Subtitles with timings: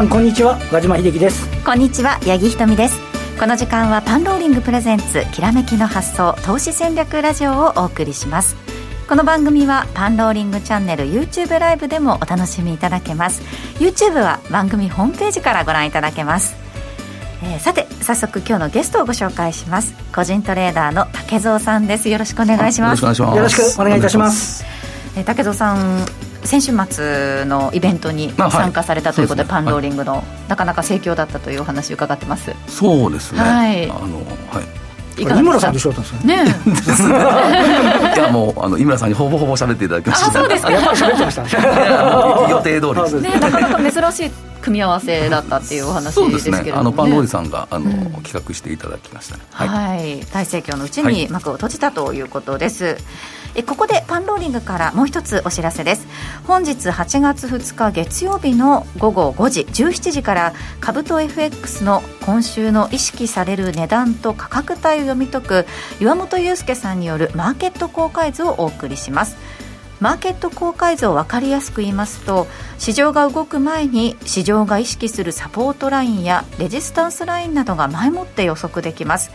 [0.00, 0.58] 皆さんこんにちは。
[0.72, 1.46] 和島秀樹です。
[1.62, 2.98] こんにちは八木ひとみです。
[3.38, 8.56] この時間はパンローリングプレゼンツきらめきの発想投資戦略ラジオをお送りします。
[9.06, 13.42] この番組はパンローリングチャンネル YouTube ライブでもお楽しみいただけます。
[13.78, 16.56] YouTube は番組ホームページからご覧いただけます。
[17.42, 19.92] えー、さて早速今日のゲストをご紹介します。
[20.14, 22.08] 個人トレーダーの竹蔵さんです。
[22.08, 23.02] よろしくお願いします。
[23.02, 24.64] よろしくお願いいたします。
[25.14, 26.06] えー、竹蔵さん
[26.44, 32.52] 先週末のイベントに参加されたということで、パンローリングの、なかなか盛況だったというお話伺ってます。
[32.66, 34.16] そうですね、はい、あの
[34.50, 34.80] はい。
[35.22, 36.44] 井村さんでしょったんですね
[38.16, 40.32] いやもうあの井村さんにほぼほぼ喋っていただきました。
[40.32, 40.70] そうですか。
[40.70, 42.48] やっぱり喋ってました。
[42.48, 43.20] 予定通りです。
[43.20, 52.96] ねなかなか珍しい組み合わせだったっていうお話ですけれども、ね、あのパンローリさんがあの、うん、企画していただきましたね、はい、はい、大盛況のうちに幕を閉じたということです、はい
[53.54, 56.06] えここでパンローリングからもう一つお知らせです。
[56.46, 65.66] 本日8月2日月曜日の午後5時17時から株と FX の今週の意識される値段と価格帯を読み解く
[66.00, 69.36] 岩本裕介さんによるマーケット公開図をお送りします。
[70.00, 72.46] マーケット公開図を分かりやすく言いますと
[72.78, 79.30] 市場が動く前に市場が意識するサポートラインやレジスタンスラインなどが前もって予測できます。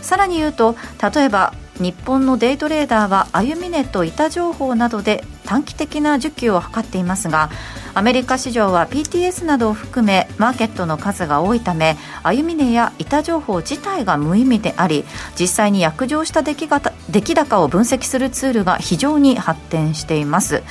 [0.00, 0.76] さらに言うと
[1.14, 7.50] 例えば日本のデイトレーダーは歩み値と板情報などで短期的な需給を図っていますが
[7.94, 15.04] アメリカ市場は PTS などを含めマーケットの数が多いため歩み値や板情報自体が無意味であり
[15.38, 16.68] 実際に約定した出来
[17.10, 20.62] 出来高を分析するツールが非常に発展しています。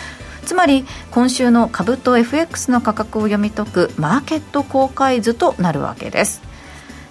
[0.45, 6.55] つまり今週の株と FX の価格を読み解くマーケット公開図となるわけです。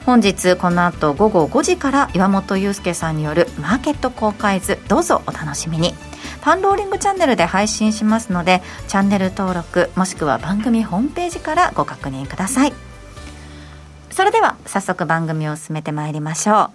[0.07, 5.95] 本日この後午後5時から岩本裕介さんによるマーケット公開図どうぞお楽しみに。
[6.43, 12.73] パンローリングチャンネルで配信しますのでチャンネル登録もしくは番組ホームページからご確認ください。
[14.11, 16.71] それでは早速番組を進めてまいりましょう。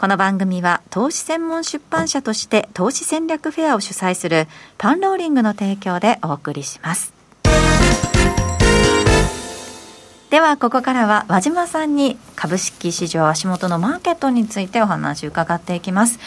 [0.00, 4.46] この番組は投資専門出版社として投資戦略フェアを主催する
[4.78, 7.17] パンローリングの提供でお送りします。
[10.30, 16.18] ではここからは和島さんに株式市場足元のマーケットについてお話を伺っていきます、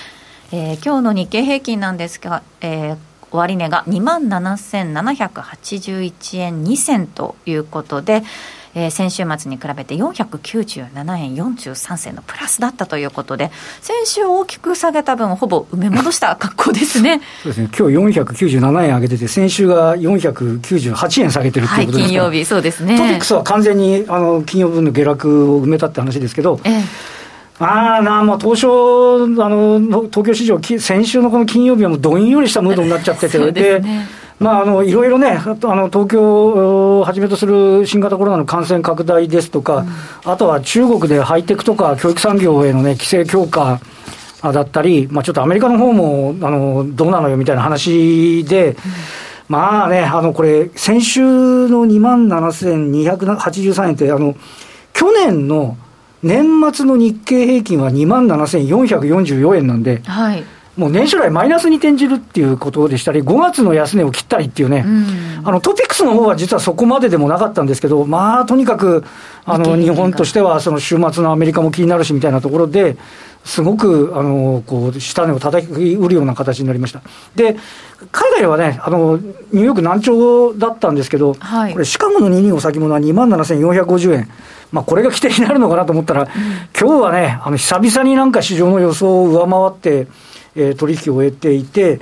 [0.51, 2.97] えー、今日の日経平均なんですが、えー、
[3.29, 8.23] 終値が2万7781円2銭ということで、
[8.74, 13.52] えー、先週末に比べて497円43銭のプラスだったということで、
[13.82, 17.22] 先週大きく下げた分、ほぼ埋め戻した 格好ですね。
[17.44, 17.70] そうですね。
[17.78, 22.98] 今日497円上げてて、先週が498円下げてるっていうことです金曜日、そうですね。
[22.98, 26.84] トピックスは完全にあの金曜分の下落を埋めたって話ですけど、ええ。
[27.64, 29.80] ああな、もう東証、あの
[30.12, 34.08] 東京市場、先週のこの金曜日はもうどんよりしたムードになっちゃってて、そうですね、
[34.41, 39.85] まあ、あのいろいろね、あの東京をはじめとする新型コロナの感染拡大ですとか、
[40.25, 43.79] うん、あとは中国でハイテクとか教育産業への、ね、規制強化
[44.41, 48.75] だったり、まあ、ちょっとアメリカの方もあもどうなのよみたいな話で、うん、
[49.50, 54.35] まあね、あのこれ、先週の2万7283円って、あの
[54.94, 55.78] 去年の
[56.23, 60.02] 年末の日経平均は2万7444円なんで。
[60.02, 60.44] はい
[60.78, 69.04] もう年初来マイナスに転じるっていうことでしたり、5月の安値を切ったりっていうね、うん、あのトピックスの方は実はそこまででもなかったんですけど、まあ、とにかく
[69.44, 72.96] あの日本としては、その週末のアメリカも気になるしみたいなところで、
[73.44, 77.02] すごくあのこう下値を叩き売るような形になりました。
[77.36, 77.58] で、
[78.12, 84.30] 海外はね、あのニューヨーク難聴だったんですけど、はい、これ、シカゴの22先物は2万7450円。
[84.72, 86.28] まあ、これが規定になるのかなと思ったら、うん、
[86.80, 90.08] 今日はね、あの久々になんか市場の予想を上回って、
[90.56, 92.00] えー、取引を終えていて、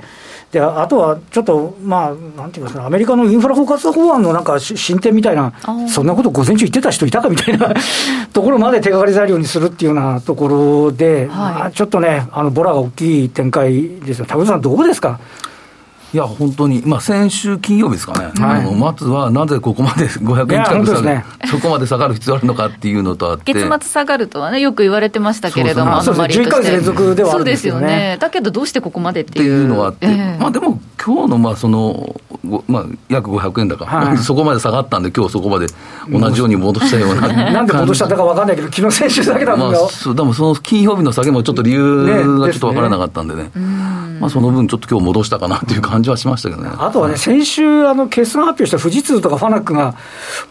[0.52, 5.52] であとはちょっと、まあ、なんて言いますか、アメリカのインフラ包括法案のなんか進展みたいな、
[5.88, 7.72] そんなこと午前中言ってた人いたかみたいな
[8.32, 15.20] ところまで手がかり材料にするっていうようなところで、はい、まあ、ちょっとね、あのボラが大きい展開ですよ、田口さん、どうですか？
[16.12, 28.16] いや、本当に、まあ、先週金曜日ですかね、はい、あのまずはなぜここまで 500円近く下が、ね、そこまで下がる必要あるのかっていうのとあって、月末下がるとはね、よく言われてましたけれども、そうそう11か月連続ではあるんですよね。
[28.20, 29.44] だけど、どうしてここまでっていう。
[29.44, 32.14] っていうのはあって、えー、まあ、でも、今日のまあその、
[32.66, 35.66] まあ、約500円高、はい、 そこまで下がったんで、今日そこまで
[36.10, 43.50] 同じように戻したような、 なんで戻したか分かんないけど、昨日先週下げたんですよ、まあ、そうでもその金曜日の下げもちょっと理由がちょっと分からなかったんでね、ね
[44.20, 46.70] まあ、その分、ちょっと今日戻したかなっていう感じはしましたけどね。
[46.78, 49.94] あとはね、先週、あの決算発表した富士通とかファナックが、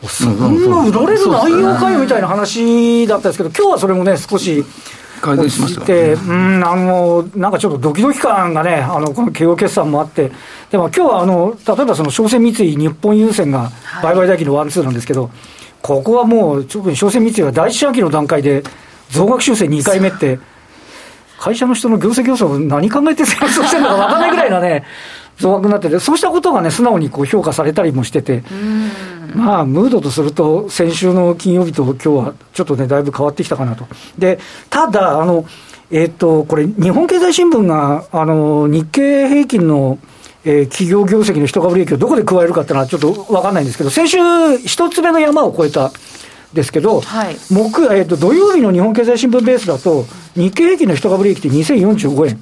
[0.08, 4.64] そんな売られる内容かよみたいな話だったんですけど、今日はそれもね、少し。
[5.22, 10.32] 改善しましたね、うん、あのなんかちょっとドキドキ感がね、あのこの慶応決算もあって、
[10.72, 13.70] でも今日はあの例えばその商船三井日本郵船が
[14.02, 15.30] 売買代金のワンツーなんですけど、
[15.82, 18.64] ここはもう、特に商船三井が第一四半期の段階で、
[19.10, 20.40] 増額修正2回目って、
[21.40, 24.84] 会社の人の業績予想を何考えて戦争してるのか分かんないぐらいなね、
[25.40, 28.44] 増額になってて、そうしたことがね、素直にこう評価されたりもしてて、
[29.34, 33.88] まあ、ムードとすると、先週の金曜日と今日はちょっとね、だいぶ変わってきたかなと。
[34.18, 34.40] で、
[34.70, 35.46] ただ、あの、
[35.92, 39.98] えっ、ー、と、これ、日本経済新聞が、あの、日経平均の、
[40.46, 44.18] えー、企業業績の一株利益をどこで加えるかっていうのはちょっと分かんないんですけど、先週、
[44.66, 45.92] 一つ目の山を越えた
[46.54, 50.06] ですけど、はい、木えーと、土曜日の日本経済新聞ベースだと、
[50.36, 52.40] 日経平均の一株利益って2045円。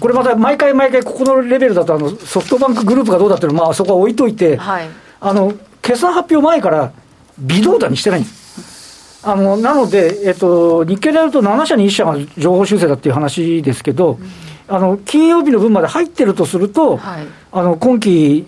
[0.00, 4.88] これまた毎回毎回ここのレベルだとあのソフトバンクグループがどうだっていうのは、まあ、そこは置いといて、はい、
[5.20, 5.52] あの
[5.82, 6.92] 決算発表前から
[7.38, 8.20] 微動だにしてない。
[8.20, 9.20] んです。
[9.22, 18.46] あのなので、えっと、日経でやると7社に1社が情報修正だっていう話ですけど、うん、あの金曜日の分まで入ってるとすると、はい、あの今期、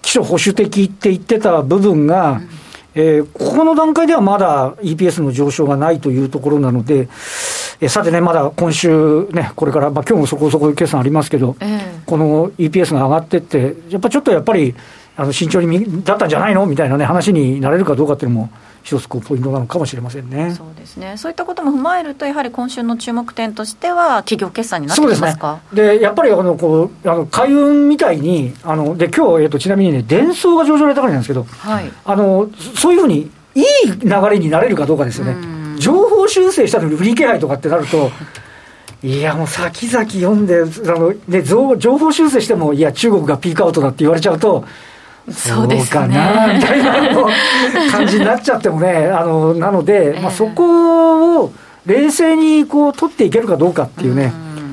[0.00, 2.48] 基礎保守的って言ってた部分が、うん。
[2.94, 7.08] えー、ここの段階ではまだ EPS の上昇がないというところなので、
[7.82, 14.74] えー、さてね、まだ今週ね、これから、まあ今日もそこそこ決算ありますけど、えー、この EPS が上がってって、やっぱちょっとやっぱり、
[15.14, 16.64] あの慎重にだったんじゃないの？
[16.64, 18.50] みたいなね、話になれるかどうかっていうのも、
[18.82, 20.54] 一つこうポイントなのかもしれませんね。
[20.54, 21.16] そうですね。
[21.16, 25.60] そういったことも踏まえると、やはり今週の注目点としては、企業決算になってきますか？
[25.72, 33.64] で、ね、やっぱりあのこうあの海運みたいにあので今日えっとちなみにね、電装が上場で高いんですけど、はい、あのそういうふうにいい
[34.00, 35.61] 流れになれるかどうかですよね。
[35.82, 38.10] 情報修正したのに売り気配とかってなると。
[39.04, 44.64] いやもう先々読んであので情報修正してもいや中国がピークアウトだって言われちゃうと
[45.28, 51.52] そうかな、みたいな感じになっちゃってもね、あのなので、まあ、そこを
[51.86, 54.32] 冷静にこう取っていけるかどうかっていうね。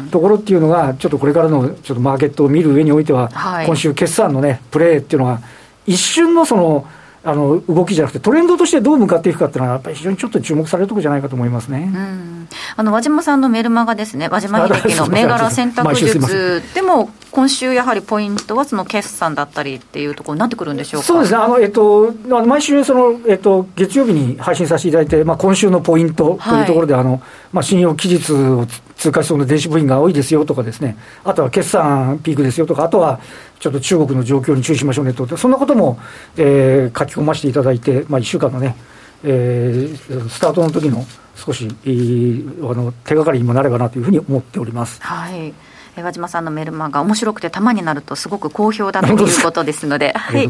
[0.10, 3.30] ところっていうのが、ちょっとこれからのちょっとマーケットを見る上においては、
[3.68, 5.40] 今週、決算のね、プレーっていうのが、
[5.86, 6.88] 一瞬のその
[7.24, 16.64] あの動きじゃなくて、トレンドとしてどう向かっていくかっていうのは、やっぱり非常にちょっと注目されるところじゃないかと思いますね、うん、あの和島さんのメルマガですね、和島秀樹の 銘柄選択術。
[16.74, 22.12] でも、今週やはりポイントは、その決算だったりっていうところになってくるんでしょうそうですね、あのえっと、
[22.46, 27.22] 毎週その、えっと、月曜日に配信させていただいて、まあ、今週のポイントというところで、はい、あの
[27.52, 28.66] まあ、信用期日を
[28.96, 33.20] 通過しそうな電子部品が多いですよとかですね、あとは決算ピークですよとか、あとは
[33.60, 36.00] ちょっと中国の状況に注意しましょうねと、そんなことも、
[36.38, 38.76] えー、書き込ませていただいて、まあ、1週間のね、
[39.24, 41.06] えー、スタートの時の
[41.36, 45.02] 少し、えー、あの手がかりにもなればなというふうに思っております。
[45.02, 45.54] はい
[45.98, 50.50] 和島さんのメルマガ面白くてたまになるとすごく好評だということですので、 はい、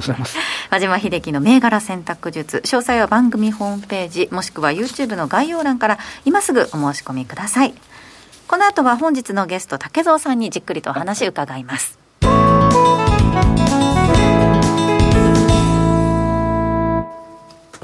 [0.69, 7.73] 和島秀樹の銘柄選択術詳細は番組ホームページもしくは YouTube の概要欄から今すぐお申し込みください。
[8.47, 11.99] この後は本日のゲスト竹蔵さんにじっくりとお話伺います。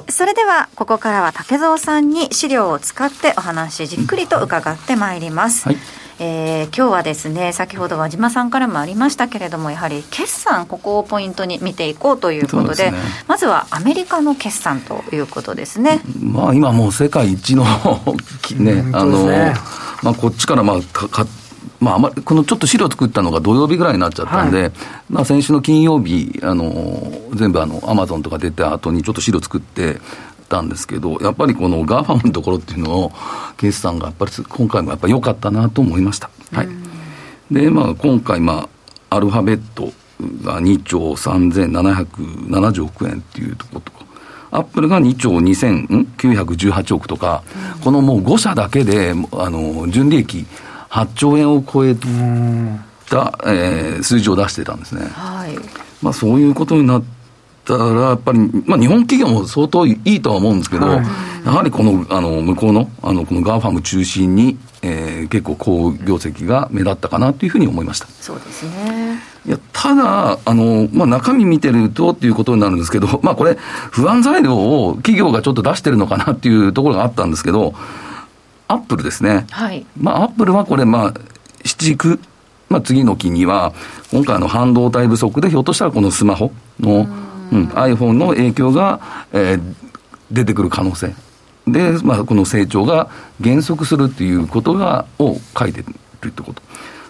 [0.10, 5.78] それではここからは竹蔵さんに資料を使ってお話じっくりと伺ってまいります、はい
[6.20, 12.98] えー、今日はですね先ほど和島さんからもありましたけれどもやはり決算ここをポイントに見ていこうということで、ね、
[13.28, 16.02] まずはアメリカの決算ということですね。
[16.22, 19.26] まあ今もう世界一のね、あの、
[20.04, 21.28] まあこっちからまあかか
[21.80, 24.72] まあ、あまりこのちょっと資料作ったのが土曜日ぐらいになっちゃったんで、はい、
[25.10, 30.00] まあ、先週の金曜日、あの全部あの、アマゾンとか出た後にちょっと資料作って、
[30.48, 33.12] たんですけど、やっぱりこのガーファムのところっていうのを、
[33.58, 36.30] 決算がやっぱり今回もやっぱり良かったなと思いました。
[36.52, 36.68] はい、
[37.52, 38.68] で、まあ、今回、ま
[39.10, 39.92] あ、アルファベット
[40.44, 44.06] が2兆3770億円っていうところとか、
[44.52, 47.44] アップルが2兆2918億とか、
[47.76, 50.46] うん、このもう5社だけで、あの純利益
[50.90, 51.94] 8兆円を超え
[53.10, 55.08] た、えー、数字を出してたんですね。
[55.08, 55.56] はい、
[56.02, 57.04] まあ、そういうことになっ
[57.66, 61.06] たら、やっぱり、まあ、日本企業も相当いいとは思うんですけど、はい、
[61.46, 68.08] やはりこのあの向こうのあのこのガーファム中心に、えー、結構好業績が目立ったかなというふうに思いました。
[68.08, 69.36] そうですね。
[69.46, 73.58] いやただ、あのまあ、中身見てるとっていうことになるんですけど、まあ、これ、
[73.92, 77.76] 不安材料を企業がちょっと出してるのかなっていうところがあったんですけど、
[78.68, 79.86] アップルですね、はい。
[80.00, 81.14] まあ、アップルはこれ、まあ、
[81.64, 82.20] 7、9、
[82.70, 83.74] まあ、次の期には、
[84.12, 87.08] 今回の半導体不足で、ひょっとしたらこのスマホの、うん、
[87.52, 89.00] うん iPhone の影響が、
[89.34, 89.76] えー、
[90.32, 91.14] 出てくる可能性。
[91.68, 93.10] で、まあ、この成長が
[93.42, 95.84] 減速するっていうことが、を書いて
[96.22, 96.62] るってこと。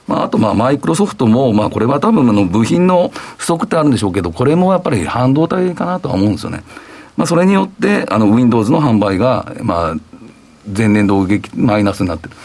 [0.07, 6.63] まあ、あと、まあ、マイクロソフトも、まあ、これは多分、あの、部品の不足ってあるんでしょうけど、これもやっぱり半導体かなとは思うんですよね。
[7.17, 9.95] まあ、それによって、あの、Windows の販売が、まあ、
[10.75, 12.35] 前年同月マイナスになってる。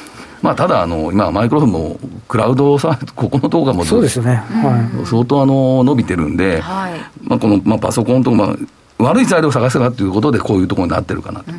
[0.42, 8.56] まあ、ただあの、今、マイクロフォンもクラウドさ、ここの動画もそうですね、はい、相当あの伸びてるんで、はい、まあ、この、まあ、パソコンと、まあ、
[8.98, 11.52] 悪い材料を探せばということで、こういうところになってるかなと。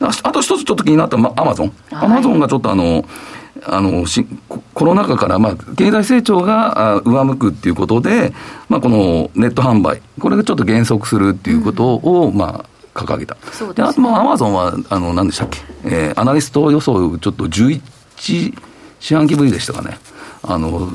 [0.00, 1.72] あと一つちょっと気になったのは、アマゾン。
[1.90, 3.04] アマゾンがちょっとあの、
[3.64, 4.26] あのし
[4.74, 8.32] コロナ禍から、まあ、経済成長が上向くっていうことで、
[8.68, 13.36] まあ、このネット販売、これがちょっと減速するっていうことを、うん、まあ、掲げた。
[13.74, 17.80] で、ね、あと、まあ、アマゾンは、あの、何でしたっけ、えー、アナリスト予想、ちょっと11
[18.16, 18.52] 四
[19.14, 19.98] 半期ぶりでしたかね。
[20.42, 20.90] あの、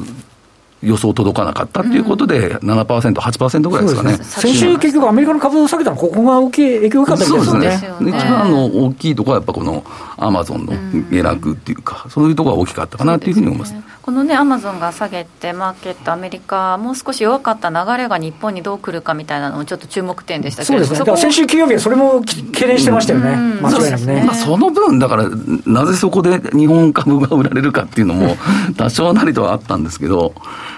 [0.84, 4.18] 予想届かなかったということで7%、8%ぐらいですかね。
[4.24, 8.10] 先週結局アメリカの株を下げたのここが大きい影響が大きかったですね。
[8.10, 9.84] 一番の大きいところはやっぱこの
[10.18, 10.74] アマゾンの
[11.12, 13.76] 下落っていうか、そういうところが大きかったかなというふうに思います。
[14.02, 24.24] このね、アマゾンが下げて、マーケット、アメリカ、もう少し弱かった流れが日本にどう来るかみたいなのも、ちょっと注目点でしたけどそうですね、先週金曜日はそれも懸念してましたよね、間違いなくね。
[24.26, 25.30] まあ、その分、だから、
[25.68, 28.36] なぜそこで日本株が売られるかっていうのも、
[28.76, 30.34] 多少なりとはあったんですけど、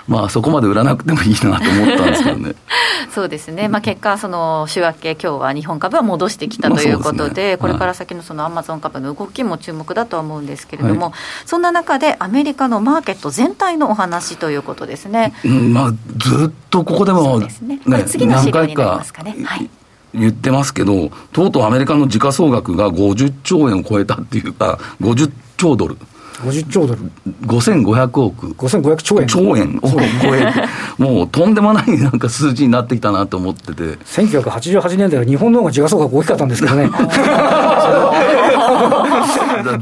[0.07, 2.55] まあ、そこまで売らなくてもいいなと思ったんですけどね。
[3.13, 11.13] そうですね、まあ、結果、その週明け、今日は日本株は戻してきたということで、ね、これから先のそのアマゾン株の動きも注目だとは思うんですけれども、はい、
[11.45, 15.33] そんな中で、アメリカのマーケット全体のお話ということですね。
[15.45, 17.47] うん、まあ、ずっとここでも、ね、
[17.85, 19.35] ね次の資料になりますかね。
[19.45, 19.69] はい
[20.15, 25.97] 言ってますけど、とうとうアメリカの時価総額が50兆円を超えたっていうか、50兆ドル。
[26.43, 27.01] 50兆ドル。
[27.45, 28.53] 5500億。
[28.53, 29.27] 5500兆円。
[29.27, 29.97] 兆円を超
[30.35, 33.83] えて、もうとんでもないなんか数字になってきたなと思ってて。
[33.83, 36.89] 1988年代は日本の方が時価総額大きかったんですけどね。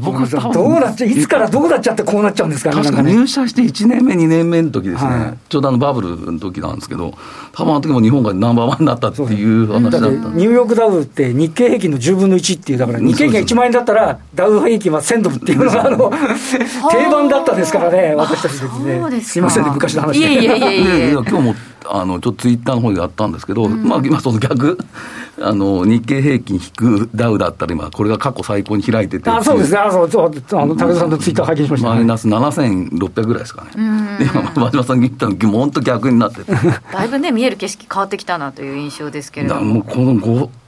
[0.00, 7.14] 僕どうなっちゃいつからどうなっちゃってこうなっちゃうんですかね、確か入社して1年目、2年目の時ですね、はい、ちょうどあのバブルの時なんですけど、
[7.52, 16.12] 多分あの時も日本がナンバーワンになったっていう話だったニューヨークダウって日経平均の10分の1っていう、だから日経平均が1万円だったら、ダウ平均は1000ドルっていうのがあの
[16.90, 18.52] 定番だったですからね、私たち
[18.84, 19.20] ね。
[19.20, 21.54] すみませんね、昔の話いやいやいやいや今日も
[21.88, 24.78] あのちょっとツイッターの方でやったんですけど、うん、まあ今その逆、
[25.40, 36.52] あの日経平均引くダウだったら今、これが過去最高に開いてて、あそうですね、あそうそうあの武田さんのツイッター拝見しました、ね、マイナス7600ぐらいですかね、で今、真島さんが言ったの、本当逆になってて。
[36.92, 39.74] だいぶね、見える景色変わってきたなという印象ですけれども。
[39.74, 40.14] もうこの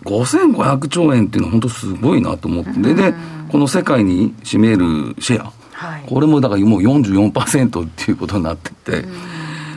[0.04, 3.14] 5500兆円っていうのは、本当すごいなと思って、で、で
[3.50, 5.52] この世界に占めるシェア、
[5.84, 9.08] はい、これもだからもう44%っていうことになってて。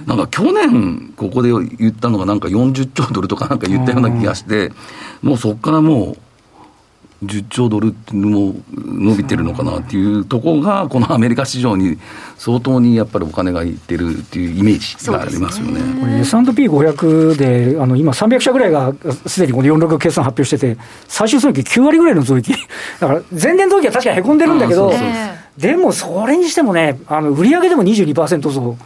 [0.08, 4.72] なんか去年、ここで言ったのが、なんか40兆ドルとかなんか言ったような気がして、
[5.22, 6.18] もうそこからもう、
[7.26, 11.98] 10兆ドルっていうのも伸びてるのかなっていうところが、このアメリカ市場に
[12.38, 15.82] 相当にやっぱりお金がいってるっていうイメージがありますよね。
[15.82, 17.36] ねこれ S&P500
[17.74, 18.94] で、あの今300社ぐらいが
[19.26, 22.54] すでにこの46決算発表してて、最終損益9割ぐらいの増益。
[23.00, 24.94] だから前年同期は確かにへこんでるんだけど、
[25.58, 28.78] でもそれにしてもね、あの売上でも22%増。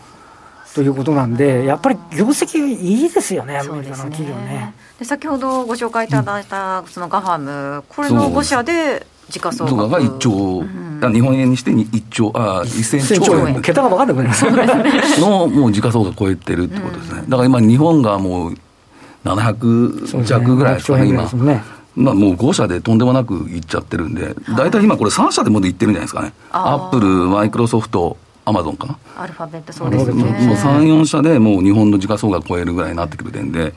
[0.74, 4.74] ということなんで、やっぱり業績いいですよね、アメリカの企業ね。
[5.00, 9.90] で先ほどご紹介いただいたそのガハム、これの5社で時価総額。
[9.90, 13.62] が1兆、うん、日本円にして1兆、あ1000兆円。
[13.62, 14.46] 桁が分かんなくなります。
[15.20, 17.24] の、もう時価総額超えてるってことですね。
[17.28, 18.56] だから今、日本がもう
[19.26, 21.30] 700弱ぐらいですかね、今。
[21.96, 28.98] まあ、もう5社でとんでもなくいっちゃってるんで、大体今、これ3社でもでいってるんじゃないですかね、アップル、マイクロソフト、アマゾンかな。
[29.18, 30.24] アルファベット、そうですね。
[30.24, 33.74] もう3、4社でもう日本の時価総額超えるぐらいになってくる点で、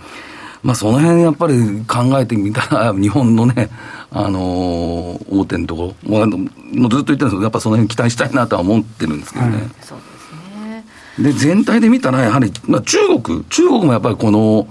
[0.63, 3.69] まあ、その辺やっぱり考えてみたら、 日本のね、
[4.11, 9.53] あのー、大手のところ、もうもうずっと言ってるんですけど、やっぱその辺期待したいなとは思ってるんですけどね。
[9.53, 10.85] はい、そうですね
[11.19, 14.67] で全体で見たら、やはり、まあ、中国、中国もやっぱりこの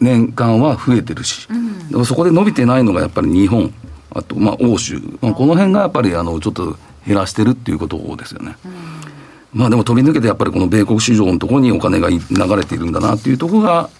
[0.00, 1.48] 年間は増えてるし、
[1.92, 3.72] うん、そこで伸びてないのがやっぱり日本、
[4.14, 6.76] あと、まあ、欧州、まあ、この辺がやっぱりあのちょっと
[7.06, 8.56] 減らしてるっていうことですよね。
[8.64, 12.18] うん、まあでも飛び抜けてやっぱりこの米国市場のところにお金が流
[12.56, 13.90] れているんだなっていうところが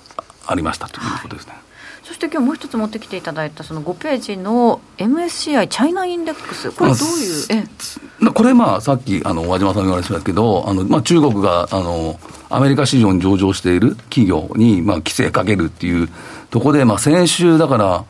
[0.46, 1.52] ありましたということですね。
[1.52, 1.62] はい。
[2.04, 7.46] そして今日もう一つ持ってきていただいたその5ページの MSCI チャイナインデックス、これどういう？
[7.50, 16.08] えこれ、まあ、さっきあの和島さんが言われてたけど、あのまあ、中国があのアメリカ市場に上場している企業に、まあ、規制かけるっていう
[16.50, 18.04] ところで、まあ、先週、だから、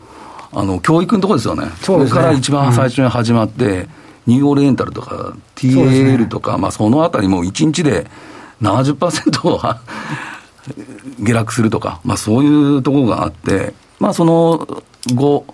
[0.52, 3.88] あの教育のところですよね、そこ、ね、から一番最初に始まって、うん
[4.26, 8.06] ニューオリエンタルとか TAL とか、そ、ね,、まあ、そのあたりも1日で
[8.60, 9.80] 70%は
[11.20, 14.66] 下落するとか、まあ、そういうところがあって、まあ、その
[15.14, 15.46] 後、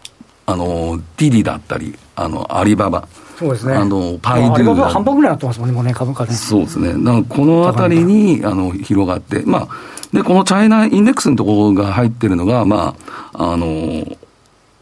[0.47, 3.07] あの TD だったり、あのアリババ。
[3.39, 3.75] そうですね。
[3.75, 4.89] あの、パイドゥが。
[4.91, 6.33] 半端ぐらいなってますもんね、もうね、株価ね。
[6.33, 6.93] そうですね。
[6.93, 9.69] だこのあたりに、あの、広がって、まあ、
[10.12, 12.95] で、このチャイナインデックスのところが入ってるのが、ま
[13.33, 14.05] あ、あの、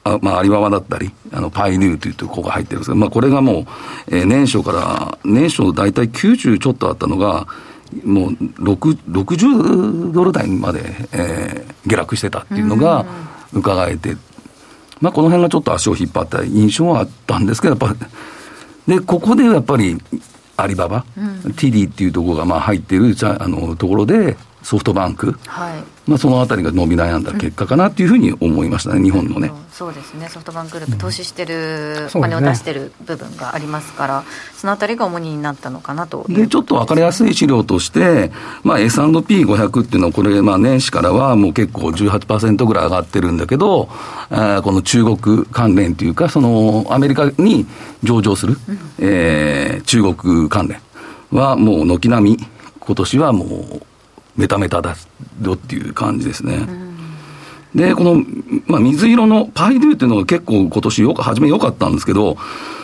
[0.03, 3.67] あまあ、アリババだったり、あのパイヌーというところが入ってるんですけど、まあ、これがもう、
[4.09, 7.47] えー、年初から、年初大体90ちょっとあったのが、
[8.05, 10.81] もう60ドル台まで、
[11.13, 13.05] えー、下落してたっていうのが、
[13.53, 14.17] 伺えて、
[15.01, 18.11] まあ、この辺がちょっと足を引っ張った印象はあったんですけど、やっぱり、
[18.87, 19.99] で、ここでやっぱり、
[20.57, 29.51] アリババ、うん、ティディっていうところがまあ入ってるあのところで、ソフトバンク、はい、まあ、そのあたりが伸び悩んだ結果かなっていうふうに思いましたね、日本のね。
[29.73, 34.25] そうですね、ソフトバンクグループ、投資してる、お金を出してる部分がありますから、
[34.55, 36.27] そのあたりが重荷になったのかなと。
[36.29, 43.89] で、ちょっと分かりやすい資料として、まあ、S&P500 っていうのは、これ、まあ、年始からはもう結構18%ぐらい上がってるんだけど、
[44.31, 47.67] あこの中国関連というか、そのアメリカに
[48.03, 50.81] 上場する、うん、えー、中国関連
[51.31, 52.39] はもう軒並み、
[52.81, 53.83] 今年はもう、
[54.41, 54.97] メタメタだ
[55.43, 56.55] よっていう感じですね。
[56.55, 56.91] うん
[57.73, 58.25] で、この、
[58.67, 62.37] まあ、水色のパイドゥっていうのが結構今年よく、初め良かったんですけど、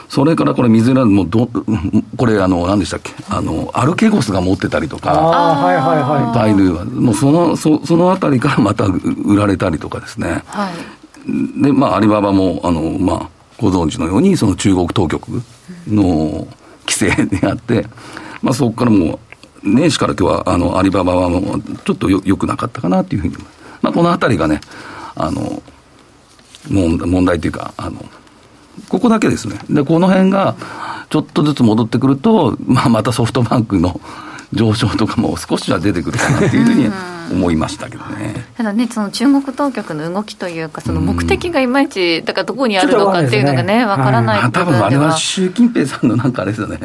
[0.08, 1.50] それからこれ水色の、もうど、
[2.16, 3.12] これあの、何でしたっけ？
[3.28, 6.38] あの、アルケゴスが持ってたりとか、はいはいはい。
[6.38, 10.44] パイドゥは、もうその、そそのあたりからまた売られたりとかですね。
[10.46, 11.62] はい。
[11.64, 13.28] で、まあ、アリババも、あの、まあ、
[13.60, 15.42] ご存知のように、その中国当局
[15.88, 16.46] の
[16.86, 17.88] 規制にあって、
[18.40, 19.18] まあ、そこからもう、
[19.66, 23.36] 年始から今日は、あの、アリババはもう、ちょっとよ、良くなかったかなというふうに
[23.82, 23.90] ま。
[23.90, 24.60] あ、このあたりがね、
[25.14, 25.62] あの、
[26.70, 28.04] 問題というか、あの、
[28.88, 29.58] ここだけですね。
[29.70, 30.56] で、この辺が、
[31.08, 34.00] ちょっとずつ戻ってくると、まあ、またソフトバンクの
[34.52, 36.90] 上昇とかも少しは出てくるかなっていうふうに
[37.30, 38.46] 思いましたけどね。
[38.56, 46.78] ただね、その中国当局の動きというか、その目的がいまいち、だからどこにあるのかっていうのがね、わ、からない多分あれは習近平さんのなんかあれですよね。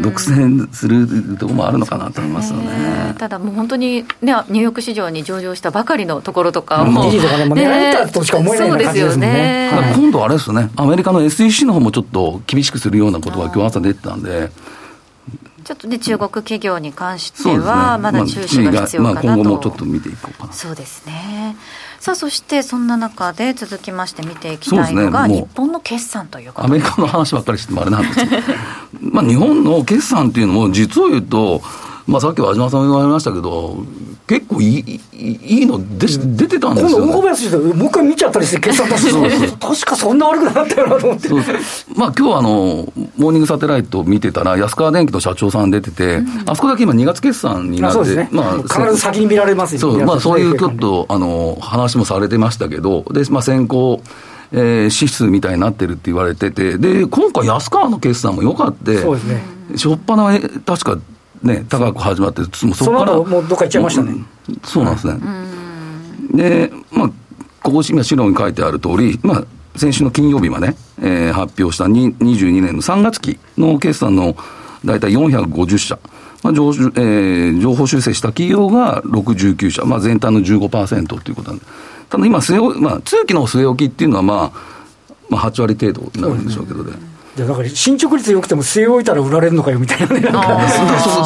[0.00, 3.14] 独占するところもあるのかなと思いますよね。
[3.18, 9.70] ただもう本当に、ね、ニューヨーク市場に上場したばかりのところとかも、う狙えたとしか思えないような感じですね。
[9.94, 14.50] 今度あれですね、アメリカの SEC の方もちょっと厳しくするようなことが今日朝出てたんで。
[15.70, 20.52] ちょっとね、中国企業に関しては、まだ注視が必要かなと、まあ、今後もちょっと見ていこうかな。
[20.52, 21.54] そうですね。
[22.00, 28.42] さあ、そしてそんな中で続きまして見ていきたいのが、ね、日本の決算というアメリカの話ばっかりしてもあれなんですけど、
[29.12, 31.62] まあ日本の決算っていうのも、実を言うと、
[32.08, 33.84] まあ、さっき和島さんも言われましたけど、
[34.30, 41.28] 結構いいいいの出出てたんですよ、ね、今度、大林もう一回見ちゃったりして、 決算出して確かそんな悪くなかったよなと思って。
[41.28, 41.54] そうそう。
[41.96, 54.00] まあ今日あの、モーニングサテライト見てたら、安川電機の社長さん出てて、うん、あそこだけ今、2月決算になって、ね、まあ、必ず先に見られますそう,、まあ、そういうちょっとあの話もされてましたけど、でまあ、先行、
[54.52, 59.42] えー、指数みたいになってるって言われてて、で今回、安川の決算もよかって、そうですね、
[59.74, 60.98] しょっぱな、確か
[61.42, 62.42] ね、高く始まって、
[62.74, 63.16] そこから。
[63.16, 64.14] もうどっか行っちゃいましたね。
[64.64, 65.20] そうなんですね。
[66.34, 67.10] で、まあ、
[67.62, 69.44] ここ今、資料に書いてある通り、まあ、
[69.76, 74.36] 先週の金曜日まで、えー、発表した22年の3月期の決算の
[74.84, 75.98] 大体450社、
[76.42, 81.66] まあ情えー、情報修正した企業が69社、まあ、全体の15%ということなんで、
[82.08, 84.70] ただ今据え、まあ、通期の据え置きっていうのは、まあ、
[85.28, 87.09] まあ、8割程度になるんでしょうけどね。
[87.36, 90.58] いやだから進捗率よくても据え置いたら売られるのかよみたいなね、なんか。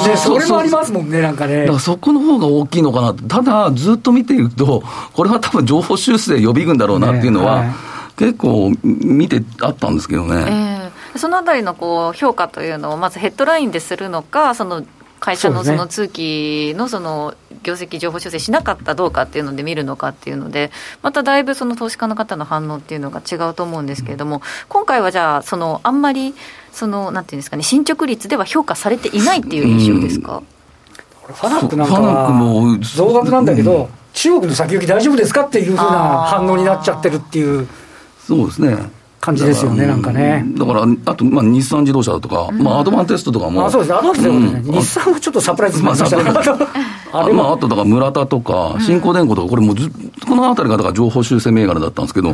[0.06, 1.60] ね、それもありますもんね、なんかね。
[1.62, 3.14] だからそこの方が大きいのかな。
[3.14, 4.82] ただ、ずっと見ていると、
[5.14, 7.74] これは多分情報修正予備軍だろうなっていうのは、ねはい、
[8.18, 10.90] 結構見てあったんですけどね。
[11.14, 14.84] えー、そのあたりのこう評価というのを、まずヘッドラインでするのか、その
[15.24, 26.34] 会社のその通期のその業績情報修正しなかったどうかっていうので見るのかっていうので、まただいぶその投資家の方の反応っていうのが違うと思うんですけれども、今回はじゃあ、そのあんまり
[26.72, 30.42] そのなんていうんですかね、進捗率では評価されていないっていう印象ですか？
[31.22, 37.66] ファナックなんかは増額なんだけど、中国の先行き大丈夫ですかっていうふうな反応になっちゃってるっていう。
[38.26, 38.76] そうですね。
[39.24, 40.44] 感じですよね、なんかね。
[40.58, 43.64] だから、あと、まあ、日産自動車とか、まあ、アドバンテストとかも。
[43.64, 46.24] あそうですね、アドバンテストね、日産はちょっとサプライズしましたね。
[47.10, 49.90] あ まあ、あと、だから村田とか、新興電工とか、これもず、
[50.28, 52.32] このあたりがだから情報修正銘柄だったんですけど、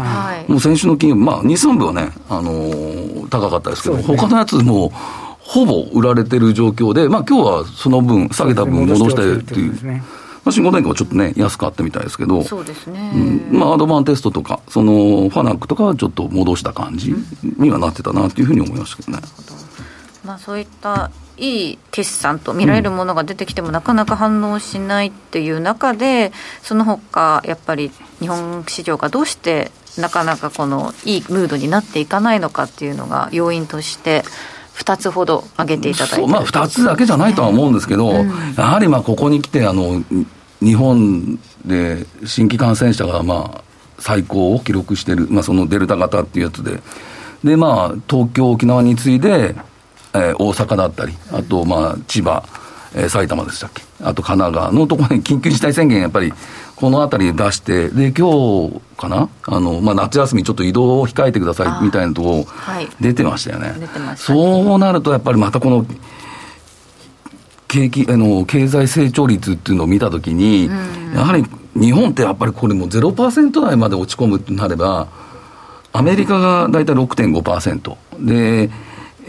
[0.48, 4.92] もう先週の金曜日、まあ、日産部はね、あの高かったですけど、他のやつも、
[5.38, 10.02] ほぼ売られてる状況で、まあ今日はその分、下げた分戻してっていう。
[10.44, 19.22] まあ、新興電化はちょっとね、安かったみたいですけど、そうですね、うん、まあ、アドバンテストとか、そのファナックとかはちょっと戻した感じにはなってたなっていうふうに思いましたけどね。
[20.24, 34.24] まあ、そういったいい決算と見られるものが出てきても、なかなか反応しないっていう中で、その他やっぱり日本市場がどうしてなかなかこのいいムードになっていかないのかっていうのが要因として。
[34.80, 40.02] 2つほど挙げていただいて、まあ、2つだけじゃないとは思うんですけど、うん、やはりまあここに来てあの、
[40.60, 43.64] 日本で新規感染者がまあ
[43.98, 46.80] 最高を記録している、まあ、そのデルタ型っていうやつで、
[47.44, 49.54] でまあ、東京、沖縄に次いで、
[50.14, 52.42] えー、大阪だったり、あとまあ千葉、
[52.94, 54.72] えー、埼玉でしたっけ、あと神奈川。
[54.72, 56.32] のところに緊急事態宣言、やっぱり
[56.76, 62.46] このあたりで出して、で今日かな、あのまあ、夏休み、ちょっと移動を控えてくださいみたいなところ、
[63.00, 63.74] 出てましたよね、
[64.16, 65.86] そうなると、やっぱりまたこの
[67.68, 70.68] 景気あの経済成長率っていうのを見たときに、
[71.14, 75.06] やはり日本ってやっぱりこれも0%台まで落ち込むとなれば、
[75.92, 78.70] アメリカが大体6.5%で、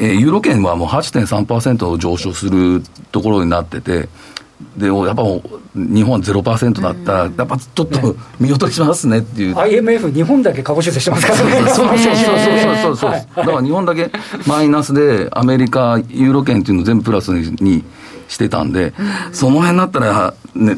[0.01, 4.09] えー、ユーロ圏はもう8.3%上昇するところになってて、
[4.75, 5.23] でやっぱ
[5.73, 7.11] 日本は0%だった。
[7.11, 14.11] ら、やっぱちょっと見落としますねっていう、IMF、日本だけ過去修正してますからね、そうそうそうそうそう、はい、だから日本だけ
[14.47, 17.83] マイナスで、アメリカ、ユーロ圏っていうのを全部プラスに
[18.27, 18.93] してたんで、
[19.31, 20.75] その辺になったら、ね、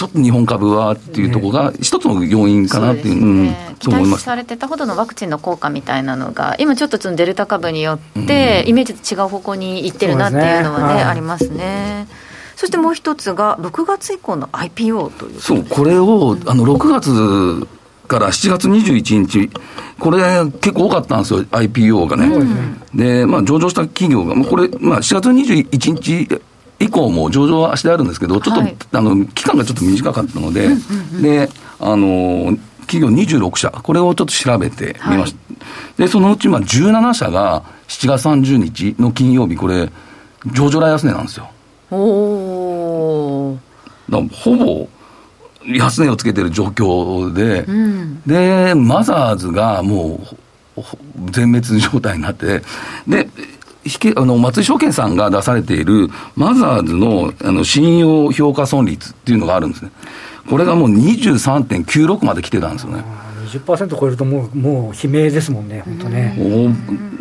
[0.00, 3.66] ちょっと日本株はっていうところが、一つの要因かなっていう、うね。
[3.68, 11.02] うん、期待されてたほどのワクチンの効果みたいなのが、今ちょっとそのデルタ株によって、イメージと違う方向にいってるなっていうのはね、ね。
[11.02, 12.08] ありますね。
[12.56, 15.38] そしてもう一つが、6月以降の IPO という。
[15.38, 17.68] そう、これをあの6月
[18.08, 19.50] から7月21日、
[19.98, 20.22] これ、
[20.62, 22.24] 結構多かったんですよ、IPO がね。
[22.24, 26.40] うん、で、まあ、上場した企業が、これ、まあ、4月21日
[26.80, 30.68] 以降も上場はしてあるんですけど、ちょっと、はい、あの期間がちょっと短かったので、
[31.20, 35.54] で、あの、企業26社、これをちょっと調べてみました。
[35.54, 35.60] は
[35.98, 39.90] い、で、そのうちまあ17社が7月30日の金曜日、これ、
[40.52, 41.50] 上場来安値なんですよ。
[41.92, 43.58] お
[44.08, 44.88] だほぼ
[45.66, 50.20] 安値をつけてる状況で、うん、で、マザーズがも
[50.76, 50.80] う、
[51.30, 52.62] 全滅状態になって、
[53.06, 53.28] で、
[54.16, 59.90] あの松井証券さんが出されているマザーズのあの信用評価損率っていうのがあるんですね。
[60.48, 63.04] これがもう23.96まで来てたんですよね。
[63.50, 66.36] 20%超えるともう、もう悲鳴ですもんね、本当ね。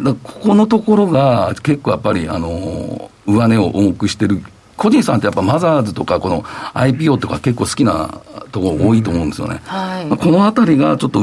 [0.03, 4.43] だここのところが結構やっぱり、あの、上値を重くしてる。
[4.77, 6.41] 個人さんってやっぱマザーズとかこの
[6.73, 8.21] IPO とか結構好きな
[8.53, 9.59] ところ多いと思うんですよね。
[9.65, 11.19] はい、このあたりがちょっと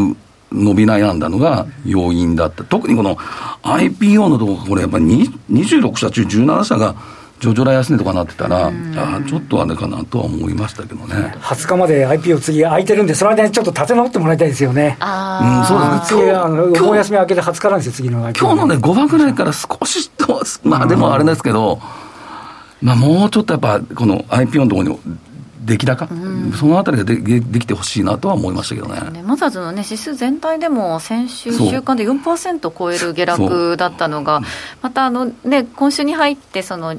[0.53, 2.65] 伸び悩んだのが要因だった。
[2.65, 3.17] 特にこの
[3.63, 5.05] IPO のところ、これやっぱり
[5.51, 6.95] 26社中17社が
[7.39, 11.35] 上場来安値とかなってたら、あちょっとあれかなとは思いましたけどね。
[11.41, 14.97] 20日まで IPO 次空いてるんで、その間にちょっと立て直ってもらいたいですよね。
[15.01, 16.23] あうん、そうですね。
[16.23, 18.39] 次、あの、お休み明けて20日なんですよ、次の IPO。
[18.39, 21.81] 今日のね、5番ぐらいから少しと、まあでもあれですけど、
[22.81, 24.99] まあもうちょっとやっぱ、この IPO のところに
[25.67, 29.01] 出来高、うん、そのあたりがでできてほしいなとは思いましたけどね。
[29.11, 29.23] ね。
[29.23, 34.41] マザーズの、ね、指数全体でも先週1週間で4%超える下落だったのが、
[34.81, 36.95] またあの、ね、今週に入ってその、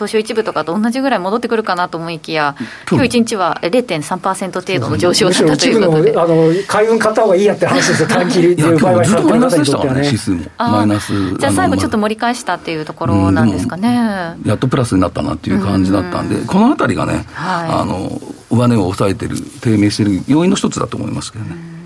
[0.00, 2.56] 東証一部とかと同じぐらい戻ってくるかなと思いきや、
[2.90, 6.16] 今日一日は0.3%程度の上昇だったということで。
[6.16, 10.06] あの海運買った方がいいやって話ですよ、 短期で売買されてる方にとってはね。
[10.06, 11.12] 指数もマイナス。
[11.36, 14.36] じゃあ最後ちょっと盛り返したっていうところなんですかね。
[14.46, 21.79] やっとプラスになったなっていう感じだったんで、このあたりがね、あの上値を抑えてる、低迷してる要因の一つだと思いますけどね。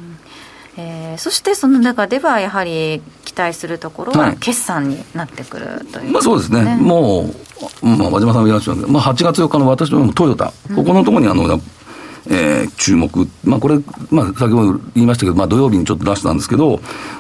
[1.14, 7.30] えー、そしてその中ではやはり期待するところは決算になってくるという、ね、まあ、そうですね、も
[7.82, 11.60] う、まあ、和島さんもいらっしゃるけど、まあ、8月4日の私どもトヨタ、ここのところにあの、
[12.26, 13.10] えー、注目、
[13.44, 13.78] まあ、これ、
[14.10, 16.78] まあ、先ほど言いましたけど、まあ、土曜日にちょっと出したんですけど、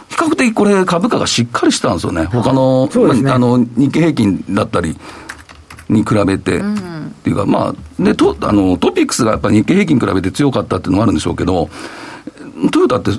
[0.08, 3.22] 比較的これ、株価がしっかりしたんですよね、他の、ね。
[3.22, 4.96] まあ、あの日経平均だったり
[5.88, 11.68] に比べて、うん、っていうか、まあでトあの、トピックスがやっぱり日経平均に比べて強かったっていうのがあるんでしょうけど、
[12.70, 13.10] トヨタって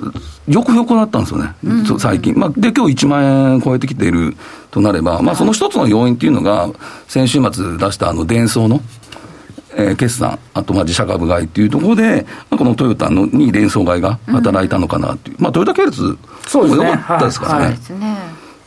[0.48, 1.80] よくよくなったんですよね、うん。
[1.80, 2.38] うん、最近。
[2.38, 4.34] まあ、で、今日1万円超えてきている
[4.70, 6.68] となれば、まあ、その一つの要因っていうのが、
[7.08, 8.80] 先週末出したあの、電装の、
[9.76, 16.16] えー、決算、あとまあ自社株買いっていうところで、まあ、このトヨタのに連想買いが働いたのかなっていう、うん、まあ、トヨタ系列も
[16.66, 17.78] 良かったですからね。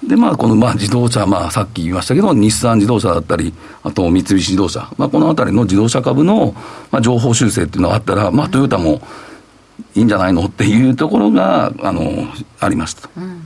[0.08, 3.54] で、まあ、この、まあ、自動車、まあ、さっき言いましたけど、日産自動車だったり、
[3.84, 6.56] あと三菱自動車、まあ、このあたりの自動車株の、
[6.92, 9.02] まあ、情報修正っていうのがあったら、まあ、トヨタも、
[10.00, 12.26] いいんじゃないのっていうところが、あの、
[12.60, 13.10] ありました。
[13.18, 13.42] うん、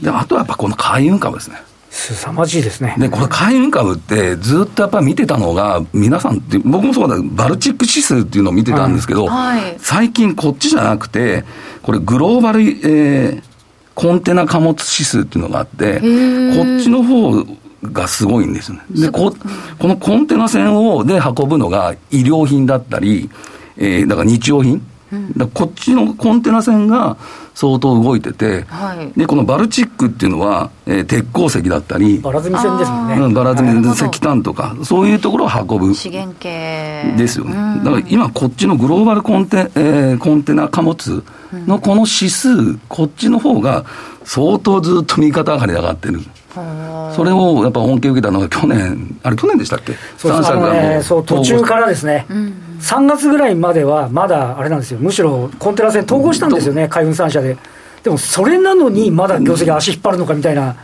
[0.00, 1.62] で、あとはやっぱこの海運株ですね。
[1.90, 2.94] 凄まじいですね。
[2.98, 11.44] で、これ海運株ってずっとやっぱり見てたのが、皆さんって、僕もそうだ、バルチック指数っていうのを見てたんですけど、はい、最近こっちじゃなくて、
[11.82, 13.42] これグローバル、えー、
[13.94, 17.44] コンテナ貨物指数っていうのがあって、こっちの方
[17.82, 18.80] がすごいんですね。
[18.90, 19.34] で、こ
[19.78, 23.28] このコンテナ船をで運ぶのが医療品だったり、
[23.76, 24.84] えー、だから日用品だ
[25.54, 27.16] こっちのコンテナ船が
[27.54, 37.14] 相当動いてて、はい、でこのバルチックっていうのは、えー、鉄鉱石だったり、バラ積み船ですもんね、うん、バラ積み船、石炭とか、そういうところを運ぶ資源系。
[37.16, 41.24] ですよね、だから今、こっちのグローバルコンテ,、えー、コンテナ貨物
[41.66, 43.84] のこの指数、こっちの方が
[44.24, 46.20] 相当ずっと右肩上がりで上がってる。
[47.14, 57.56] それをやっぱ恩恵を受けたのが去年、あれ、去年でしたっけ、そう3社がね、そう途中からですね、うん、3月ぐらいまではまだあれなんですよ、むしろコンテナ船統合したんですよね、海運3社で。
[58.02, 60.76] でもそれなのに、まだ業績足引っ張るのかみたいな。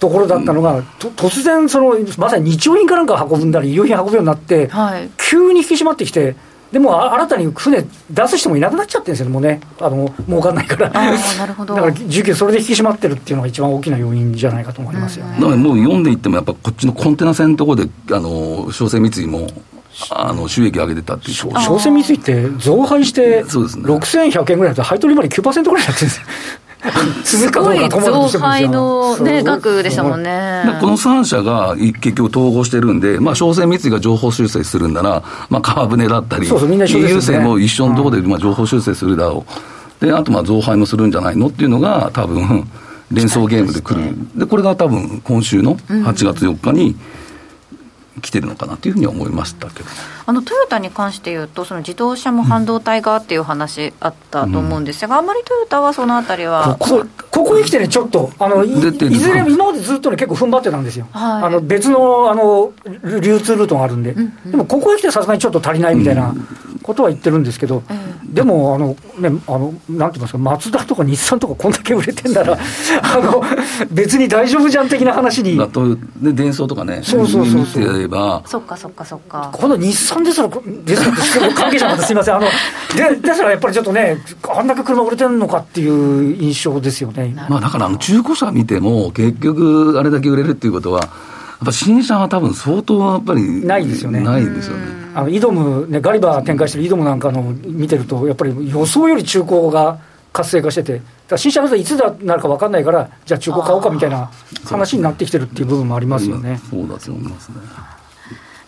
[0.00, 6.36] ところだったのが、突然その、まさに日用品かなんか運ぶんだり、衣料品運ぶようになって、はい、急に引き締まってきて、
[6.74, 11.72] でも新たに船出す人もいなくなっちゃってるんですよもうね、あの儲かんないから、なるほど。
[11.76, 19.46] だから需給、それで引き締まってるっていうのが一番大きな要因じゃないかと思いますよね、だからもう読んでいっても、やっぱこっちのコンテナ船のところで、あの商船三井も
[20.10, 21.34] あの収益上げてたっていう。
[21.34, 26.26] 商船三井って増配して、6100円ぐらいだと、配当利回り9%ぐらいになってるんですよ。
[27.24, 30.64] すごい増配の、ね、額でしたもんね。
[30.80, 39.44] この3社が結局統合してるんで、まあ、商船三井が情報修正するんなら、まあ、川船だったり、そうそうみんな一緒ですね、も一緒のところでまあ情報修正するだろ
[40.00, 40.04] う。
[40.04, 42.68] で、あとまあ増配もするんじゃないのっていうのが、多分
[43.10, 44.14] 連想ゲームで来る。
[44.36, 47.00] で、これが多分今週の8月4日に、うん
[48.20, 49.88] 来てるのかなというふうに思いましたけど、
[50.26, 56.76] あのトヨタに関して言うと、その自動車も半導体がっていう話あったと思うんですが、うん、あまりトヨタはそのあたりは。
[56.78, 62.72] ここここへ来てね、ちょっとあのいいずれ、今までずっとね、結構踏ん張ってたんですよ、はい、あの別のあの
[63.20, 66.32] 流通ルートがあるんで、うんうん、でもここへ来てさすがにちょっと足りないみたいな
[66.82, 72.56] ことは言ってるんですけど、うん、でもあの、ね、あのなんて言いますか、マツダとか日産とかこんだけ売れてんだら、
[73.02, 73.42] あの
[73.90, 75.56] 別に大丈夫じゃん的な話に。
[75.56, 78.08] だとで電装とかね、そうそうそうそう。
[78.08, 79.50] ば、そっかそっかそっか。
[79.52, 82.36] この日産ですら、ですら関係者の方すみません。
[82.36, 82.46] あの、
[82.96, 84.18] で、ですらやっぱりちょっとね、
[84.56, 87.34] あんだけ車売れてるのかっていう印象ですよね。
[87.48, 91.08] まあだからあの中古車見ても、結局あれだけ売れるっていうことは、
[91.64, 94.20] ぱ新車は多分相当やっぱりないですよね。
[94.20, 94.82] ないですよね。
[95.14, 99.98] あの、イドム、ね、ガリバー展開してるイドムなんかの見てると、やっぱり予想より中古が
[100.32, 101.00] 活性化してて、
[101.36, 104.30] 新車がいつだなるか分かんないから、じゃあ中古買おうかみたいな
[104.64, 106.60] 話になってきてるっていう部分もありますよね。
[106.68, 107.56] そうだと思いますね。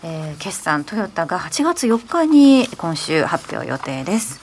[0.03, 4.41] えー、決算トヨタが8月4日に今週発表予定です。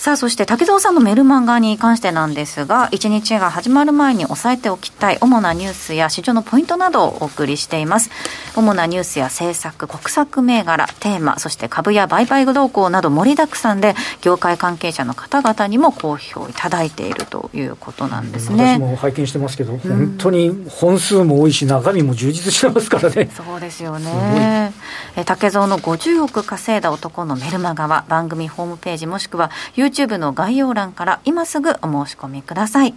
[0.00, 8.08] さあ、そして竹蔵さんのメルマガに関してなんですが、一日が始まる前に押さえておきたい主なニュースや市場のポイントなどをお送りしています。
[8.56, 18.78] 主なニュースや政策、国策銘柄、テーマ、そして株や売買動向など盛りだくさんで、業界関係者の方々にも好評いただいているということなんですね。
[18.78, 23.28] 私も拝見してますけど、本当に本数も多いし、中身も充実してますからね。
[23.36, 24.72] そうですよね。
[25.16, 31.72] え竹蔵の50億稼いだ男のメルマガは番組ホームページもしくは YouTube の概要欄から今すぐお
[32.04, 32.94] 申し込みください。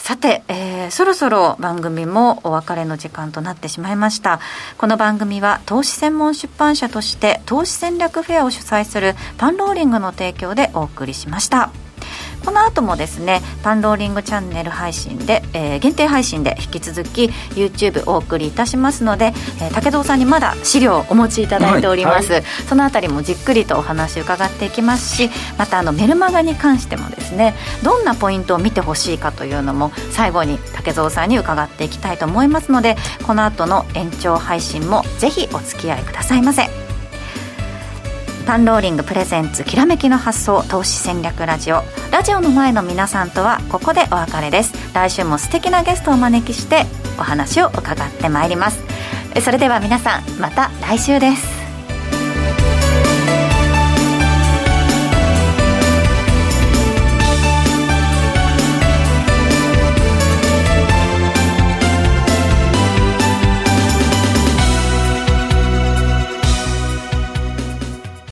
[0.00, 4.40] さて、えー、そろそろ番組もお別れの時間となってしまいました
[4.78, 11.70] この番組は投資専門出版社として投資戦略フェアを主催するパンローリングの提供でお送りしました
[12.44, 17.24] この後もですねパンローリングチャンネル配信で、えー、限定配信で引き続き
[17.54, 36.79] YouTube お送りいたしますので、えー、武藤さんにまだ資料をお持ちいただいております、はいはい、そのあたりもじっくりとお話伺っていきますしまたあのメルマガに関してもですねどんなポイントを見てほしいかというのも最後に竹蔵さんに伺っていきたいと思いますのでこの後の延長配信もぜひお付き合いくださいませ。
[38.50, 41.84] パンローリングプレゼンツきらめきの発想投資戦略ラジオ。
[42.10, 44.72] ラジオの前の皆さんとはここでお別れです。
[44.92, 46.84] 来週も素敵なゲストをお招きして
[47.16, 48.82] お話を伺ってまいります。
[49.40, 51.59] それでは皆さんまた来週です。